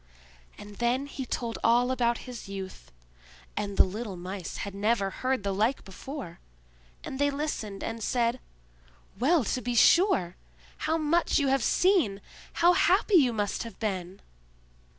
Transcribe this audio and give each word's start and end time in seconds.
And 0.57 0.77
then 0.77 1.05
he 1.05 1.27
told 1.27 1.59
all 1.63 1.91
about 1.91 2.25
his 2.25 2.49
youth; 2.49 2.91
and 3.55 3.77
the 3.77 3.83
little 3.83 4.15
Mice 4.17 4.57
had 4.65 4.73
never 4.73 5.11
heard 5.11 5.43
the 5.43 5.53
like 5.53 5.85
before; 5.85 6.39
and 7.03 7.19
they 7.19 7.29
listened 7.29 7.83
and 7.83 8.01
said: 8.03 8.39
"Well, 9.19 9.43
to 9.43 9.61
be 9.61 9.75
sure! 9.75 10.37
How 10.89 10.97
much 10.97 11.37
you 11.37 11.49
have 11.49 11.61
seen! 11.63 12.19
How 12.53 12.73
happy 12.73 13.17
you 13.17 13.31
must 13.31 13.61
have 13.61 13.77
been!" 13.79 14.23